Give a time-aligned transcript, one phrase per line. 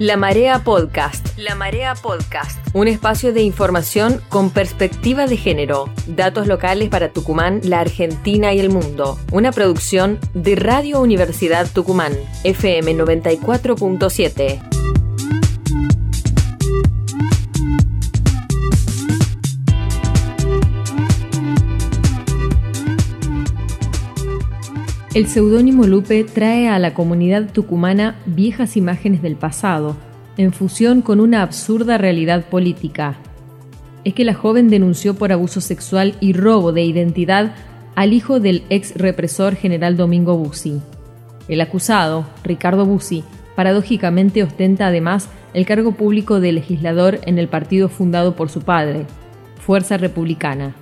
[0.00, 1.36] La Marea Podcast.
[1.36, 2.58] La Marea Podcast.
[2.72, 5.90] Un espacio de información con perspectiva de género.
[6.06, 9.18] Datos locales para Tucumán, la Argentina y el mundo.
[9.30, 12.14] Una producción de Radio Universidad Tucumán.
[12.44, 14.79] FM 94.7.
[25.12, 29.96] El seudónimo Lupe trae a la comunidad tucumana viejas imágenes del pasado,
[30.36, 33.16] en fusión con una absurda realidad política.
[34.04, 37.56] Es que la joven denunció por abuso sexual y robo de identidad
[37.96, 40.80] al hijo del ex represor general Domingo Bussi.
[41.48, 43.24] El acusado, Ricardo Bussi,
[43.56, 49.06] paradójicamente ostenta además el cargo público de legislador en el partido fundado por su padre,
[49.58, 50.76] Fuerza Republicana.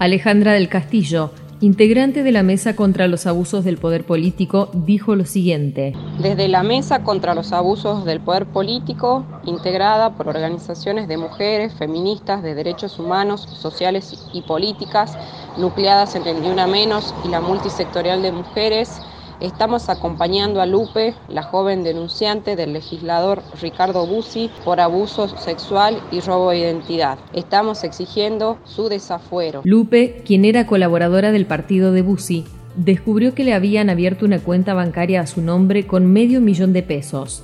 [0.00, 1.30] Alejandra del Castillo,
[1.64, 5.94] integrante de la Mesa contra los Abusos del Poder Político, dijo lo siguiente.
[6.20, 12.42] Desde la Mesa contra los Abusos del Poder Político, integrada por organizaciones de mujeres, feministas,
[12.42, 15.16] de derechos humanos, sociales y políticas,
[15.56, 19.00] nucleadas en el Ni Una Menos y la multisectorial de mujeres,
[19.40, 26.20] Estamos acompañando a Lupe, la joven denunciante del legislador Ricardo Bussi por abuso sexual y
[26.20, 27.18] robo de identidad.
[27.32, 29.62] Estamos exigiendo su desafuero.
[29.64, 32.44] Lupe, quien era colaboradora del partido de Bussi,
[32.76, 36.82] descubrió que le habían abierto una cuenta bancaria a su nombre con medio millón de
[36.82, 37.42] pesos.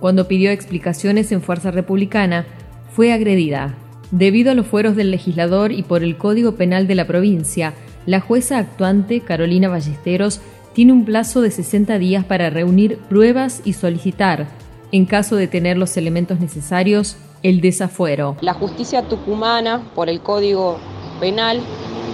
[0.00, 2.44] Cuando pidió explicaciones en Fuerza Republicana,
[2.90, 3.74] fue agredida.
[4.10, 7.72] Debido a los fueros del legislador y por el Código Penal de la provincia,
[8.04, 10.40] la jueza actuante, Carolina Ballesteros,
[10.72, 14.46] tiene un plazo de 60 días para reunir pruebas y solicitar,
[14.90, 18.36] en caso de tener los elementos necesarios, el desafuero.
[18.40, 20.78] La justicia tucumana, por el Código
[21.20, 21.60] Penal,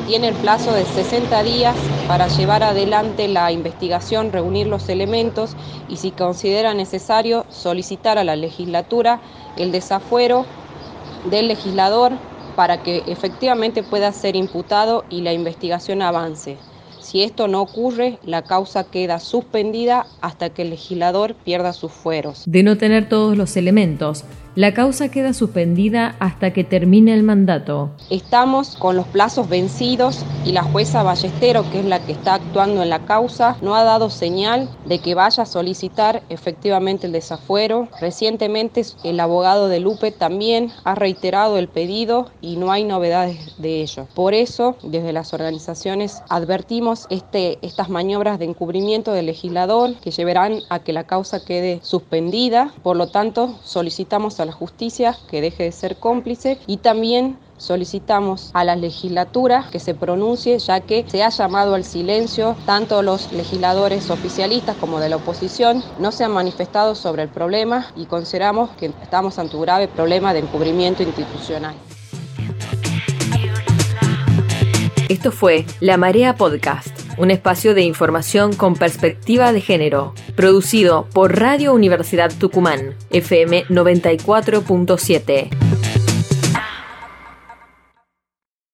[0.06, 1.76] tiene el plazo de 60 días
[2.08, 5.54] para llevar adelante la investigación, reunir los elementos
[5.88, 9.20] y si considera necesario solicitar a la legislatura
[9.58, 10.46] el desafuero
[11.30, 12.12] del legislador
[12.56, 16.56] para que efectivamente pueda ser imputado y la investigación avance.
[17.08, 22.42] Si esto no ocurre, la causa queda suspendida hasta que el legislador pierda sus fueros.
[22.44, 24.24] De no tener todos los elementos,
[24.58, 27.90] la causa queda suspendida hasta que termine el mandato.
[28.10, 32.82] Estamos con los plazos vencidos y la jueza Ballestero, que es la que está actuando
[32.82, 37.86] en la causa, no ha dado señal de que vaya a solicitar efectivamente el desafuero.
[38.00, 43.80] Recientemente el abogado de Lupe también ha reiterado el pedido y no hay novedades de
[43.82, 44.08] ello.
[44.16, 50.62] Por eso, desde las organizaciones advertimos este, estas maniobras de encubrimiento del legislador que llevarán
[50.68, 52.74] a que la causa quede suspendida.
[52.82, 58.50] Por lo tanto, solicitamos a la justicia que deje de ser cómplice y también solicitamos
[58.54, 63.30] a la legislatura que se pronuncie ya que se ha llamado al silencio tanto los
[63.32, 68.70] legisladores oficialistas como de la oposición no se han manifestado sobre el problema y consideramos
[68.70, 71.74] que estamos ante un grave problema de encubrimiento institucional.
[75.08, 81.36] Esto fue La Marea Podcast, un espacio de información con perspectiva de género, producido por
[81.36, 85.87] Radio Universidad Tucumán, FM 94.7.